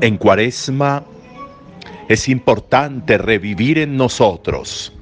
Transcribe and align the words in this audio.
En 0.00 0.18
cuaresma 0.18 1.04
es 2.08 2.28
importante 2.28 3.16
revivir 3.16 3.78
en 3.78 3.96
nosotros 3.96 4.92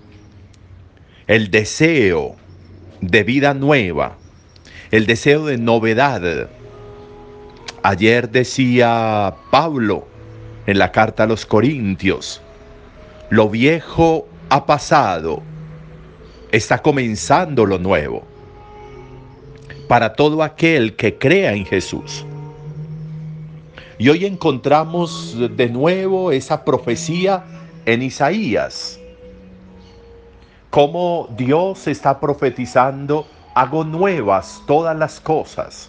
el 1.26 1.50
deseo 1.50 2.36
de 3.00 3.24
vida 3.24 3.54
nueva, 3.54 4.16
el 4.90 5.06
deseo 5.06 5.46
de 5.46 5.58
novedad. 5.58 6.50
Ayer 7.82 8.30
decía 8.30 9.34
Pablo 9.50 10.06
en 10.66 10.78
la 10.78 10.92
carta 10.92 11.24
a 11.24 11.26
los 11.26 11.46
Corintios, 11.46 12.40
lo 13.30 13.48
viejo 13.48 14.28
ha 14.50 14.66
pasado, 14.66 15.42
está 16.52 16.78
comenzando 16.82 17.66
lo 17.66 17.78
nuevo 17.78 18.24
para 19.88 20.12
todo 20.14 20.42
aquel 20.42 20.94
que 20.96 21.18
crea 21.18 21.52
en 21.54 21.66
Jesús. 21.66 22.24
Y 24.02 24.08
hoy 24.08 24.26
encontramos 24.26 25.36
de 25.38 25.68
nuevo 25.68 26.32
esa 26.32 26.64
profecía 26.64 27.44
en 27.86 28.02
Isaías. 28.02 28.98
Cómo 30.70 31.28
Dios 31.36 31.86
está 31.86 32.18
profetizando, 32.18 33.28
hago 33.54 33.84
nuevas 33.84 34.60
todas 34.66 34.96
las 34.96 35.20
cosas. 35.20 35.88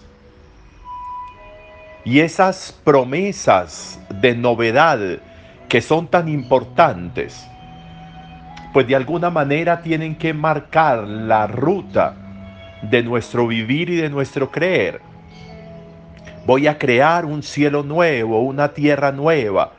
Y 2.04 2.20
esas 2.20 2.78
promesas 2.84 3.98
de 4.08 4.36
novedad 4.36 5.00
que 5.68 5.80
son 5.80 6.06
tan 6.06 6.28
importantes, 6.28 7.44
pues 8.72 8.86
de 8.86 8.94
alguna 8.94 9.30
manera 9.30 9.82
tienen 9.82 10.14
que 10.14 10.32
marcar 10.32 11.02
la 11.02 11.48
ruta 11.48 12.14
de 12.80 13.02
nuestro 13.02 13.48
vivir 13.48 13.90
y 13.90 13.96
de 13.96 14.08
nuestro 14.08 14.52
creer. 14.52 15.00
Voy 16.46 16.66
a 16.66 16.78
crear 16.78 17.24
un 17.24 17.42
cielo 17.42 17.82
nuevo, 17.82 18.40
una 18.40 18.74
tierra 18.74 19.12
nueva. 19.12 19.72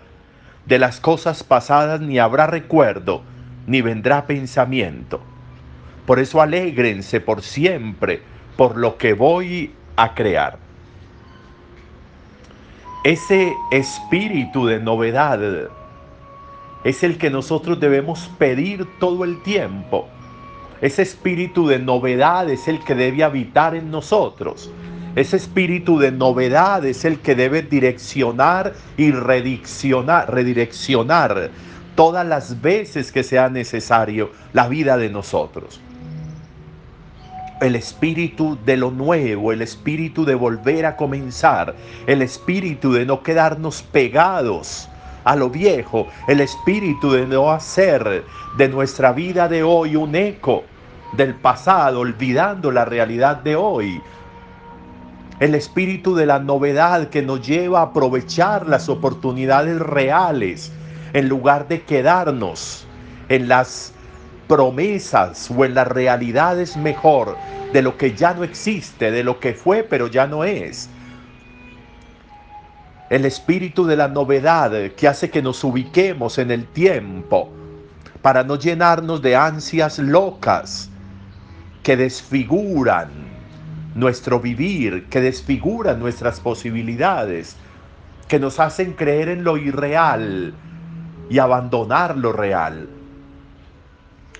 De 0.66 0.80
las 0.80 0.99
cosas 0.99 1.44
pasadas 1.44 2.02
ni 2.02 2.17
habrá 2.17 2.47
recuerdo, 2.47 3.21
ni 3.67 3.81
vendrá 3.81 4.25
pensamiento. 4.25 5.21
Por 6.08 6.19
eso 6.19 6.41
alégrense 6.41 7.19
por 7.21 7.43
siempre 7.43 8.21
por 8.58 8.77
lo 8.77 8.97
que 8.97 9.13
voy 9.13 9.73
a 9.95 10.13
crear. 10.13 10.58
Ese 13.03 13.53
espíritu 13.69 14.66
de 14.66 14.80
novedad 14.80 15.39
es 16.83 17.03
el 17.03 17.19
que 17.19 17.30
nosotros 17.30 17.80
debemos 17.80 18.31
pedir 18.39 18.88
todo 18.99 19.23
el 19.23 19.43
tiempo. 19.43 20.08
Ese 20.81 21.03
espíritu 21.03 21.67
de 21.67 21.77
novedad 21.77 22.49
es 22.49 22.67
el 22.67 22.83
que 22.83 22.95
debe 22.95 23.23
habitar 23.23 23.75
en 23.75 23.91
nosotros. 23.91 24.71
Ese 25.16 25.38
espíritu 25.38 25.97
de 25.97 26.11
novedad 26.11 26.86
es 26.86 27.05
el 27.05 27.20
que 27.20 27.36
debe 27.36 27.61
direccionar 27.61 28.73
y 28.98 29.11
redireccionar, 29.11 31.52
todas 31.95 32.27
las 32.27 32.61
veces 32.61 33.14
que 33.14 33.23
sea 33.23 33.48
necesario 33.48 34.31
la 34.52 34.67
vida 34.67 34.98
de 34.98 35.09
nosotros. 35.09 35.80
El 37.61 37.77
espíritu 37.77 38.58
de 38.65 38.76
lo 38.76 38.92
nuevo, 38.92 39.53
el 39.53 39.61
espíritu 39.61 40.26
de 40.26 40.36
volver 40.36 40.86
a 40.86 40.98
comenzar, 40.98 41.73
el 42.05 42.21
espíritu 42.21 42.92
de 42.92 43.05
no 43.05 43.23
quedarnos 43.23 43.83
pegados 43.83 44.89
a 45.23 45.37
lo 45.37 45.49
viejo, 45.49 46.08
el 46.27 46.42
espíritu 46.42 47.14
de 47.14 47.26
no 47.26 47.52
hacer 47.52 48.26
de 48.58 48.67
nuestra 48.67 49.14
vida 49.14 49.47
de 49.47 49.64
hoy 49.64 49.95
un 49.95 50.14
eco 50.14 50.65
del 51.14 51.36
pasado, 51.36 52.02
olvidando 52.02 52.70
la 52.71 52.83
realidad 52.83 53.37
de 53.37 53.55
hoy, 53.55 54.02
el 55.39 55.53
espíritu 55.53 56.15
de 56.15 56.25
la 56.25 56.39
novedad 56.39 57.09
que 57.09 57.21
nos 57.21 57.45
lleva 57.45 57.79
a 57.79 57.83
aprovechar 57.83 58.67
las 58.67 58.87
oportunidades 58.87 59.79
reales 59.79 60.71
en 61.13 61.27
lugar 61.27 61.67
de 61.67 61.81
quedarnos 61.81 62.87
en 63.27 63.49
las 63.49 63.93
promesas 64.47 65.51
o 65.51 65.65
en 65.65 65.73
las 65.73 65.87
realidades 65.87 66.77
mejor 66.77 67.35
de 67.73 67.81
lo 67.81 67.97
que 67.97 68.15
ya 68.15 68.33
no 68.33 68.43
existe, 68.45 69.11
de 69.11 69.23
lo 69.23 69.39
que 69.39 69.53
fue 69.53 69.83
pero 69.83 70.07
ya 70.07 70.25
no 70.25 70.45
es. 70.45 70.89
El 73.09 73.25
espíritu 73.25 73.85
de 73.85 73.97
la 73.97 74.07
novedad 74.07 74.71
que 74.95 75.07
hace 75.07 75.29
que 75.29 75.41
nos 75.41 75.63
ubiquemos 75.65 76.37
en 76.37 76.49
el 76.49 76.65
tiempo 76.65 77.49
para 78.21 78.43
no 78.43 78.57
llenarnos 78.57 79.21
de 79.21 79.35
ansias 79.35 79.99
locas 79.99 80.89
que 81.83 81.97
desfiguran 81.97 83.24
nuestro 83.95 84.42
vivir, 84.42 85.06
que 85.06 85.22
desfiguran 85.22 86.00
nuestras 86.00 86.42
posibilidades, 86.42 87.56
que 88.28 88.39
nos 88.39 88.60
hacen 88.60 88.94
creer 88.94 89.30
en 89.30 89.44
lo 89.44 89.58
irreal 89.58 90.54
y 91.30 91.39
abandonar 91.39 92.17
lo 92.17 92.33
real. 92.33 92.89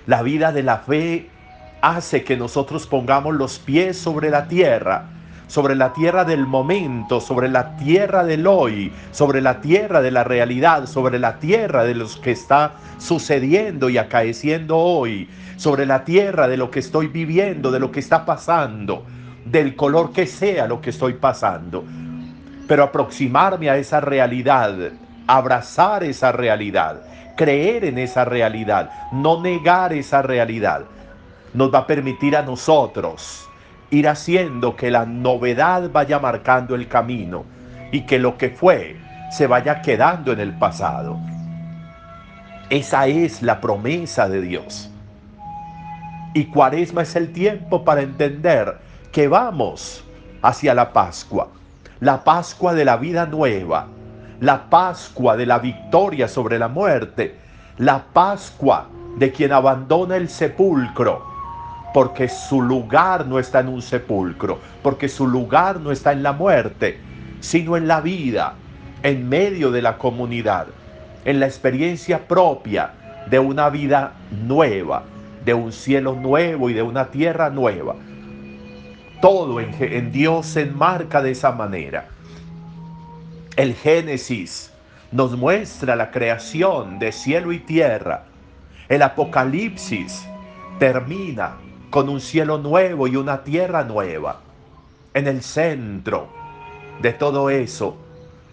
La 0.06 0.22
vida 0.22 0.52
de 0.52 0.62
la 0.62 0.78
fe 0.78 1.30
hace 1.80 2.22
que 2.22 2.36
nosotros 2.36 2.86
pongamos 2.86 3.34
los 3.34 3.58
pies 3.58 3.96
sobre 3.96 4.28
la 4.28 4.46
tierra, 4.46 5.06
sobre 5.46 5.74
la 5.74 5.94
tierra 5.94 6.24
del 6.24 6.46
momento, 6.46 7.20
sobre 7.20 7.48
la 7.48 7.76
tierra 7.76 8.24
del 8.24 8.46
hoy, 8.46 8.92
sobre 9.10 9.40
la 9.40 9.62
tierra 9.62 10.02
de 10.02 10.10
la 10.10 10.22
realidad, 10.22 10.86
sobre 10.86 11.18
la 11.18 11.38
tierra 11.38 11.84
de 11.84 11.94
lo 11.94 12.06
que 12.20 12.32
está 12.32 12.74
sucediendo 12.98 13.88
y 13.88 13.96
acaeciendo 13.96 14.76
hoy, 14.76 15.30
sobre 15.56 15.86
la 15.86 16.04
tierra 16.04 16.46
de 16.46 16.58
lo 16.58 16.70
que 16.70 16.80
estoy 16.80 17.06
viviendo, 17.06 17.70
de 17.70 17.80
lo 17.80 17.90
que 17.90 18.00
está 18.00 18.26
pasando 18.26 19.06
del 19.46 19.76
color 19.76 20.12
que 20.12 20.26
sea 20.26 20.66
lo 20.66 20.80
que 20.80 20.90
estoy 20.90 21.14
pasando, 21.14 21.84
pero 22.66 22.82
aproximarme 22.82 23.70
a 23.70 23.76
esa 23.76 24.00
realidad, 24.00 24.74
abrazar 25.26 26.02
esa 26.02 26.32
realidad, 26.32 27.02
creer 27.36 27.84
en 27.84 27.98
esa 27.98 28.24
realidad, 28.24 28.90
no 29.12 29.40
negar 29.40 29.92
esa 29.92 30.22
realidad, 30.22 30.84
nos 31.54 31.72
va 31.72 31.80
a 31.80 31.86
permitir 31.86 32.36
a 32.36 32.42
nosotros 32.42 33.48
ir 33.90 34.08
haciendo 34.08 34.74
que 34.74 34.90
la 34.90 35.06
novedad 35.06 35.90
vaya 35.90 36.18
marcando 36.18 36.74
el 36.74 36.88
camino 36.88 37.44
y 37.92 38.02
que 38.02 38.18
lo 38.18 38.36
que 38.36 38.50
fue 38.50 38.96
se 39.30 39.46
vaya 39.46 39.80
quedando 39.80 40.32
en 40.32 40.40
el 40.40 40.58
pasado. 40.58 41.18
Esa 42.68 43.06
es 43.06 43.42
la 43.42 43.60
promesa 43.60 44.28
de 44.28 44.40
Dios. 44.40 44.90
Y 46.34 46.46
cuaresma 46.46 47.02
es 47.02 47.14
el 47.14 47.32
tiempo 47.32 47.84
para 47.84 48.02
entender 48.02 48.85
que 49.16 49.28
vamos 49.28 50.04
hacia 50.42 50.74
la 50.74 50.92
Pascua, 50.92 51.48
la 52.00 52.22
Pascua 52.22 52.74
de 52.74 52.84
la 52.84 52.98
vida 52.98 53.24
nueva, 53.24 53.86
la 54.40 54.68
Pascua 54.68 55.38
de 55.38 55.46
la 55.46 55.58
victoria 55.58 56.28
sobre 56.28 56.58
la 56.58 56.68
muerte, 56.68 57.34
la 57.78 58.04
Pascua 58.12 58.88
de 59.16 59.32
quien 59.32 59.52
abandona 59.52 60.16
el 60.16 60.28
sepulcro, 60.28 61.24
porque 61.94 62.28
su 62.28 62.60
lugar 62.60 63.26
no 63.26 63.38
está 63.38 63.60
en 63.60 63.68
un 63.68 63.80
sepulcro, 63.80 64.58
porque 64.82 65.08
su 65.08 65.26
lugar 65.26 65.80
no 65.80 65.92
está 65.92 66.12
en 66.12 66.22
la 66.22 66.32
muerte, 66.32 67.00
sino 67.40 67.78
en 67.78 67.88
la 67.88 68.02
vida, 68.02 68.52
en 69.02 69.30
medio 69.30 69.70
de 69.70 69.80
la 69.80 69.96
comunidad, 69.96 70.66
en 71.24 71.40
la 71.40 71.46
experiencia 71.46 72.28
propia 72.28 72.90
de 73.30 73.38
una 73.38 73.70
vida 73.70 74.12
nueva, 74.30 75.04
de 75.46 75.54
un 75.54 75.72
cielo 75.72 76.12
nuevo 76.12 76.68
y 76.68 76.74
de 76.74 76.82
una 76.82 77.06
tierra 77.06 77.48
nueva. 77.48 77.94
Todo 79.20 79.60
en, 79.60 80.12
Dios 80.12 80.46
se 80.46 80.62
enmarca 80.62 81.22
de 81.22 81.30
esa 81.30 81.52
manera. 81.52 82.08
El 83.56 83.74
Génesis 83.74 84.72
nos 85.10 85.36
muestra 85.36 85.96
la 85.96 86.10
creación 86.10 86.98
de 86.98 87.12
cielo 87.12 87.52
y 87.52 87.60
tierra. 87.60 88.24
El 88.88 89.02
Apocalipsis 89.02 90.26
termina 90.78 91.56
con 91.90 92.10
un 92.10 92.20
cielo 92.20 92.58
nuevo 92.58 93.08
y 93.08 93.16
una 93.16 93.42
tierra 93.42 93.84
nueva. 93.84 94.40
En 95.14 95.26
el 95.26 95.42
centro 95.42 96.28
de 97.00 97.12
todo 97.14 97.48
eso, 97.48 97.96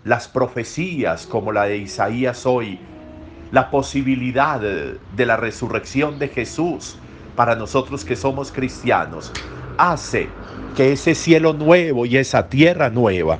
las 0.05 0.29
profecías 0.29 1.27
como 1.27 1.51
la 1.51 1.65
de 1.65 1.77
Isaías 1.77 2.45
hoy, 2.45 2.79
la 3.51 3.69
posibilidad 3.69 4.61
de 4.61 5.25
la 5.25 5.35
resurrección 5.35 6.19
de 6.19 6.29
Jesús 6.29 6.97
para 7.35 7.55
nosotros 7.55 8.05
que 8.05 8.15
somos 8.15 8.51
cristianos, 8.51 9.31
hace 9.77 10.29
que 10.73 10.93
ese 10.93 11.15
cielo 11.15 11.53
nuevo 11.53 12.05
y 12.05 12.17
esa 12.17 12.49
tierra 12.49 12.89
nueva 12.89 13.39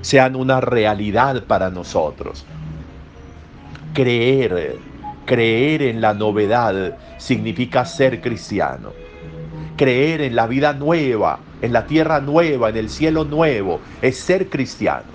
sean 0.00 0.36
una 0.36 0.60
realidad 0.60 1.44
para 1.44 1.70
nosotros. 1.70 2.44
Creer 3.92 4.78
Creer 5.24 5.80
en 5.80 6.02
la 6.02 6.12
novedad 6.12 6.98
significa 7.16 7.86
ser 7.86 8.20
cristiano. 8.20 8.92
Creer 9.76 10.20
en 10.20 10.36
la 10.36 10.46
vida 10.46 10.74
nueva, 10.74 11.38
en 11.62 11.72
la 11.72 11.86
tierra 11.86 12.20
nueva, 12.20 12.68
en 12.68 12.76
el 12.76 12.90
cielo 12.90 13.24
nuevo, 13.24 13.80
es 14.02 14.18
ser 14.18 14.50
cristianos. 14.50 15.06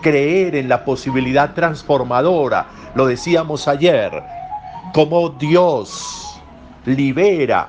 Creer 0.00 0.56
en 0.56 0.70
la 0.70 0.86
posibilidad 0.86 1.52
transformadora, 1.52 2.66
lo 2.94 3.06
decíamos 3.06 3.68
ayer, 3.68 4.10
como 4.94 5.28
Dios 5.28 6.40
libera 6.86 7.68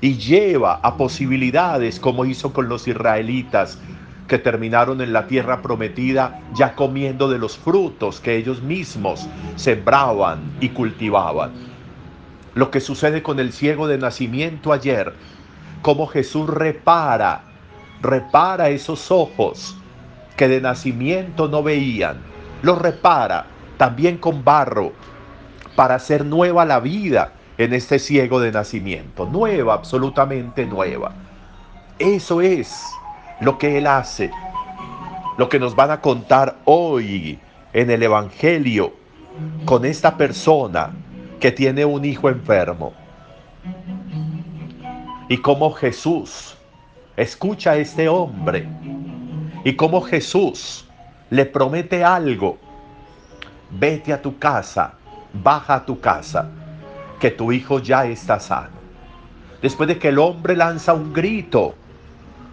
y 0.00 0.16
lleva 0.16 0.80
a 0.82 0.96
posibilidades 0.96 2.00
como 2.00 2.24
hizo 2.24 2.52
con 2.52 2.68
los 2.68 2.88
israelitas 2.88 3.78
que 4.26 4.38
terminaron 4.38 5.00
en 5.00 5.12
la 5.12 5.26
tierra 5.26 5.60
prometida 5.60 6.40
ya 6.54 6.74
comiendo 6.74 7.28
de 7.28 7.38
los 7.38 7.58
frutos 7.58 8.20
que 8.20 8.36
ellos 8.36 8.62
mismos 8.62 9.26
sembraban 9.56 10.38
y 10.60 10.68
cultivaban. 10.70 11.50
Lo 12.54 12.70
que 12.70 12.80
sucede 12.80 13.22
con 13.22 13.40
el 13.40 13.52
ciego 13.52 13.88
de 13.88 13.98
nacimiento 13.98 14.72
ayer, 14.72 15.14
como 15.82 16.06
Jesús 16.06 16.48
repara, 16.48 17.42
repara 18.00 18.70
esos 18.70 19.10
ojos 19.10 19.76
que 20.36 20.48
de 20.48 20.60
nacimiento 20.60 21.48
no 21.48 21.62
veían, 21.62 22.18
los 22.62 22.78
repara 22.80 23.46
también 23.76 24.16
con 24.16 24.44
barro 24.44 24.92
para 25.74 25.96
hacer 25.96 26.24
nueva 26.24 26.64
la 26.64 26.80
vida 26.80 27.32
en 27.60 27.74
este 27.74 27.98
ciego 27.98 28.40
de 28.40 28.52
nacimiento, 28.52 29.26
nueva, 29.26 29.74
absolutamente 29.74 30.64
nueva. 30.64 31.12
Eso 31.98 32.40
es 32.40 32.86
lo 33.42 33.58
que 33.58 33.76
Él 33.76 33.86
hace, 33.86 34.30
lo 35.36 35.46
que 35.50 35.58
nos 35.58 35.76
van 35.76 35.90
a 35.90 36.00
contar 36.00 36.56
hoy 36.64 37.38
en 37.74 37.90
el 37.90 38.02
Evangelio 38.02 38.94
con 39.66 39.84
esta 39.84 40.16
persona 40.16 40.92
que 41.38 41.52
tiene 41.52 41.84
un 41.84 42.02
hijo 42.06 42.30
enfermo. 42.30 42.94
Y 45.28 45.36
cómo 45.36 45.70
Jesús 45.72 46.56
escucha 47.14 47.72
a 47.72 47.76
este 47.76 48.08
hombre 48.08 48.66
y 49.64 49.76
cómo 49.76 50.00
Jesús 50.00 50.88
le 51.28 51.44
promete 51.44 52.02
algo. 52.02 52.56
Vete 53.68 54.14
a 54.14 54.22
tu 54.22 54.38
casa, 54.38 54.94
baja 55.34 55.74
a 55.74 55.84
tu 55.84 56.00
casa, 56.00 56.50
que 57.20 57.30
tu 57.30 57.52
hijo 57.52 57.78
ya 57.78 58.06
está 58.06 58.40
sano. 58.40 58.80
Después 59.62 59.88
de 59.88 59.98
que 59.98 60.08
el 60.08 60.18
hombre 60.18 60.56
lanza 60.56 60.94
un 60.94 61.12
grito, 61.12 61.74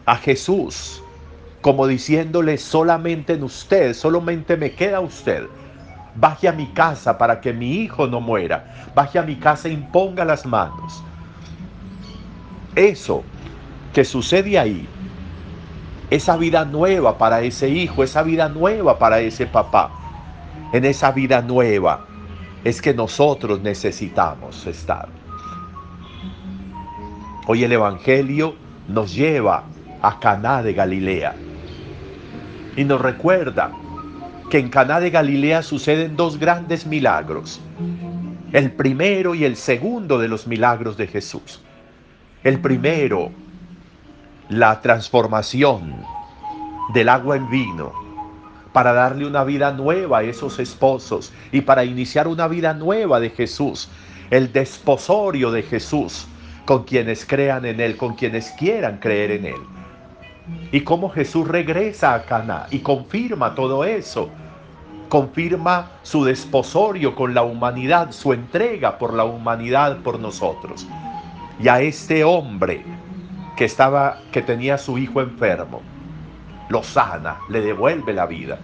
a 0.05 0.15
Jesús 0.15 1.03
como 1.61 1.85
diciéndole 1.85 2.57
solamente 2.57 3.33
en 3.33 3.43
usted, 3.43 3.93
solamente 3.93 4.55
me 4.55 4.71
queda 4.71 4.99
usted. 4.99 5.43
Baje 6.15 6.47
a 6.47 6.53
mi 6.53 6.67
casa 6.67 7.17
para 7.17 7.41
que 7.41 7.51
mi 7.51 7.73
hijo 7.77 8.07
no 8.07 8.21
muera. 8.21 8.87
Baje 8.95 9.19
a 9.19 9.23
mi 9.23 9.35
casa 9.35 9.67
e 9.67 9.73
imponga 9.73 10.23
las 10.23 10.45
manos. 10.45 11.03
Eso 12.75 13.23
que 13.93 14.05
sucede 14.05 14.57
ahí, 14.57 14.87
esa 16.09 16.37
vida 16.37 16.63
nueva 16.63 17.17
para 17.17 17.41
ese 17.41 17.67
hijo, 17.67 18.03
esa 18.03 18.23
vida 18.23 18.47
nueva 18.47 18.97
para 18.97 19.19
ese 19.19 19.45
papá, 19.45 19.91
en 20.71 20.85
esa 20.85 21.11
vida 21.11 21.41
nueva 21.41 22.05
es 22.63 22.81
que 22.81 22.93
nosotros 22.93 23.61
necesitamos 23.61 24.65
estar. 24.65 25.07
Hoy 27.47 27.63
el 27.63 27.71
Evangelio 27.71 28.55
nos 28.87 29.13
lleva 29.13 29.63
a 30.01 30.19
Caná 30.19 30.61
de 30.63 30.73
Galilea. 30.73 31.35
Y 32.75 32.83
nos 32.83 33.01
recuerda 33.01 33.71
que 34.49 34.59
en 34.59 34.69
Caná 34.69 34.99
de 34.99 35.09
Galilea 35.09 35.63
suceden 35.63 36.15
dos 36.15 36.37
grandes 36.37 36.85
milagros. 36.85 37.61
El 38.53 38.71
primero 38.71 39.35
y 39.35 39.45
el 39.45 39.55
segundo 39.55 40.19
de 40.19 40.27
los 40.27 40.47
milagros 40.47 40.97
de 40.97 41.07
Jesús. 41.07 41.61
El 42.43 42.59
primero, 42.59 43.31
la 44.49 44.81
transformación 44.81 45.95
del 46.93 47.09
agua 47.09 47.35
en 47.35 47.49
vino 47.49 48.06
para 48.73 48.93
darle 48.93 49.25
una 49.25 49.43
vida 49.43 49.71
nueva 49.71 50.19
a 50.19 50.23
esos 50.23 50.59
esposos 50.59 51.33
y 51.51 51.61
para 51.61 51.85
iniciar 51.85 52.27
una 52.27 52.47
vida 52.47 52.73
nueva 52.73 53.19
de 53.19 53.29
Jesús, 53.29 53.89
el 54.29 54.51
desposorio 54.51 55.51
de 55.51 55.63
Jesús 55.63 56.27
con 56.65 56.83
quienes 56.83 57.25
crean 57.25 57.65
en 57.65 57.79
Él, 57.79 57.97
con 57.97 58.15
quienes 58.15 58.51
quieran 58.51 58.97
creer 58.99 59.31
en 59.31 59.45
Él 59.45 59.77
y 60.71 60.81
cómo 60.81 61.09
Jesús 61.09 61.47
regresa 61.47 62.13
a 62.13 62.23
Cana 62.23 62.67
y 62.71 62.79
confirma 62.79 63.55
todo 63.55 63.83
eso. 63.83 64.29
Confirma 65.09 65.91
su 66.03 66.25
desposorio 66.25 67.15
con 67.15 67.33
la 67.33 67.43
humanidad, 67.43 68.11
su 68.11 68.33
entrega 68.33 68.97
por 68.97 69.13
la 69.13 69.23
humanidad 69.23 69.97
por 69.99 70.19
nosotros. 70.19 70.85
Y 71.61 71.69
a 71.69 71.81
este 71.81 72.23
hombre 72.25 72.83
que 73.55 73.65
estaba 73.65 74.19
que 74.31 74.41
tenía 74.41 74.77
su 74.77 74.97
hijo 74.97 75.21
enfermo, 75.21 75.81
lo 76.69 76.83
sana, 76.83 77.39
le 77.49 77.61
devuelve 77.61 78.13
la 78.13 78.25
vida. 78.25 78.59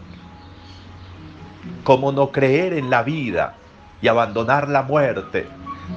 ¿Cómo 1.83 2.11
no 2.11 2.31
creer 2.31 2.73
en 2.73 2.89
la 2.89 3.03
vida 3.03 3.55
y 4.01 4.07
abandonar 4.07 4.69
la 4.69 4.83
muerte? 4.83 5.47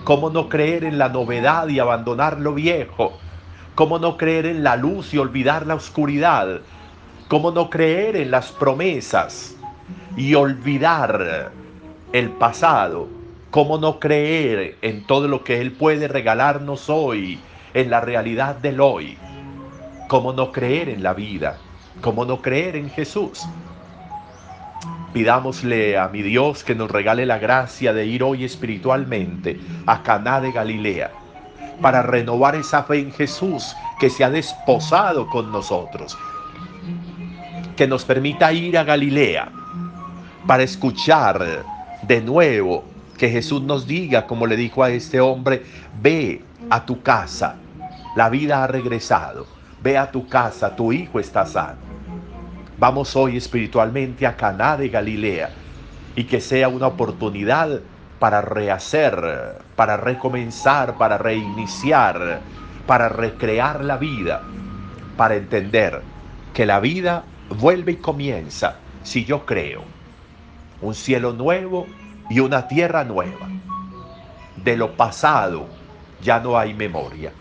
¿Cómo 0.05 0.31
no 0.31 0.49
creer 0.49 0.85
en 0.85 0.99
la 0.99 1.09
novedad 1.09 1.69
y 1.69 1.79
abandonar 1.79 2.39
lo 2.41 2.55
viejo? 2.55 3.19
¿Cómo 3.75 3.99
no 3.99 4.17
creer 4.17 4.47
en 4.47 4.65
la 4.65 4.77
luz 4.77 5.13
y 5.13 5.19
olvidar 5.19 5.67
la 5.67 5.75
oscuridad? 5.75 6.61
¿Cómo 7.29 7.51
no 7.51 7.71
creer 7.71 8.17
en 8.17 8.31
las 8.31 8.53
promesas 8.53 9.57
y 10.17 10.35
olvidar 10.35 11.51
el 12.13 12.31
pasado? 12.31 13.09
¿Cómo 13.51 13.79
no 13.79 13.99
creer 13.99 14.77
en 14.83 15.07
todo 15.07 15.29
lo 15.29 15.45
que 15.45 15.61
Él 15.61 15.73
puede 15.73 16.09
regalarnos 16.09 16.89
hoy, 16.89 17.41
en 17.75 17.91
la 17.91 18.01
realidad 18.01 18.57
del 18.57 18.81
hoy? 18.81 19.19
¿Cómo 20.09 20.33
no 20.33 20.53
creer 20.53 20.89
en 20.89 21.03
la 21.03 21.15
vida? 21.15 21.59
¿Cómo 22.01 22.25
no 22.25 22.41
creer 22.41 22.77
en 22.77 22.91
Jesús? 22.91 23.47
Pidámosle 25.13 25.99
a 25.99 26.09
mi 26.09 26.23
Dios 26.23 26.63
que 26.63 26.75
nos 26.75 26.91
regale 26.91 27.25
la 27.27 27.39
gracia 27.39 27.93
de 27.93 28.07
ir 28.07 28.23
hoy 28.23 28.45
espiritualmente 28.45 29.59
a 29.87 30.03
Caná 30.03 30.41
de 30.41 30.53
Galilea 30.53 31.11
para 31.81 32.03
renovar 32.03 32.55
esa 32.55 32.83
fe 32.83 33.01
en 33.01 33.13
Jesús 33.13 33.75
que 33.99 34.11
se 34.11 34.25
ha 34.25 34.31
desposado 34.31 35.29
con 35.29 35.51
nosotros. 35.51 36.17
Que 37.77 37.87
nos 37.87 38.05
permita 38.05 38.53
ir 38.53 38.77
a 38.79 38.85
Galilea 38.85 39.51
para 40.47 40.63
escuchar 40.63 41.65
de 42.03 42.21
nuevo 42.21 42.85
que 43.17 43.31
Jesús 43.31 43.63
nos 43.63 43.87
diga, 43.87 44.27
como 44.27 44.47
le 44.47 44.57
dijo 44.57 44.83
a 44.83 44.91
este 44.91 45.21
hombre, 45.21 45.65
ve 46.01 46.43
a 46.69 46.85
tu 46.85 47.03
casa, 47.03 47.57
la 48.15 48.29
vida 48.29 48.63
ha 48.63 48.67
regresado, 48.67 49.47
ve 49.83 49.97
a 49.97 50.11
tu 50.11 50.29
casa, 50.29 50.77
tu 50.77 50.93
hijo 50.93 51.19
está 51.19 51.47
sano. 51.47 51.86
Vamos 52.79 53.17
hoy 53.17 53.39
espiritualmente 53.39 54.27
a 54.27 54.37
Caná 54.37 54.77
de 54.77 54.91
Galilea 54.91 55.51
y 56.15 56.25
que 56.25 56.43
sea 56.43 56.69
una 56.69 56.89
oportunidad 56.89 57.81
para 58.19 58.43
rehacer, 58.43 59.63
para 59.77 59.97
recomenzar, 59.97 60.99
para 60.99 61.17
reiniciar, 61.17 62.41
para 62.87 63.09
recrear 63.09 63.83
la 63.83 63.97
vida, 63.97 64.43
para 65.17 65.37
entender 65.37 66.03
que 66.53 66.67
la 66.67 66.79
vida 66.79 67.25
vuelve 67.49 67.93
y 67.93 67.97
comienza 67.97 68.77
si 69.03 69.25
yo 69.25 69.47
creo. 69.47 69.83
Un 70.83 70.95
cielo 70.95 71.33
nuevo 71.33 71.87
y 72.29 72.41
una 72.41 72.69
tierra 72.69 73.05
nueva. 73.05 73.49
De 74.63 74.77
lo 74.77 74.93
pasado 74.97 75.67
ya 76.21 76.41
no 76.41 76.59
hay 76.59 76.75
memoria. 76.75 77.33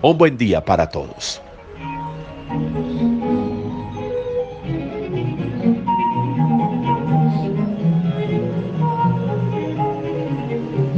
Un 0.00 0.16
buen 0.16 0.38
día 0.38 0.64
para 0.64 0.88
todos. 0.88 1.42